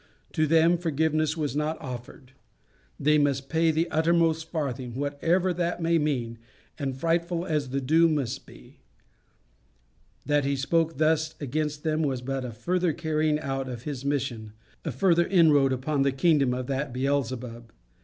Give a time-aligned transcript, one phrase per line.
[0.33, 2.31] To them forgiveness was not offered.
[2.99, 6.39] They must pay the uttermost farthing whatever that may mean
[6.79, 8.79] and frightful as the doom must be.
[10.25, 14.53] That he spoke thus against them was but a further carrying out of his mission,
[14.83, 17.71] a further inroad upon the kingdom of that Beelzebub.